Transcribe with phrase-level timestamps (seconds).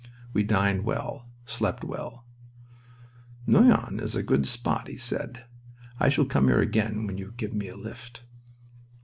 [0.33, 2.25] We dined well, slept well.
[3.45, 5.45] "Noyon is a good spot," he said.
[5.99, 8.23] "I shall come here again when you give me a lift."